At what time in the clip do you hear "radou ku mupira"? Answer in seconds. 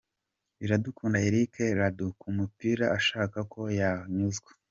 1.79-2.85